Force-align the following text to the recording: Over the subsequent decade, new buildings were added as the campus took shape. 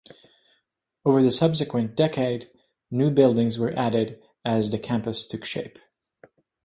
Over 1.05 1.21
the 1.21 1.29
subsequent 1.29 1.95
decade, 1.95 2.49
new 2.89 3.11
buildings 3.11 3.59
were 3.59 3.71
added 3.77 4.19
as 4.43 4.71
the 4.71 4.79
campus 4.79 5.27
took 5.27 5.45
shape. 5.45 5.77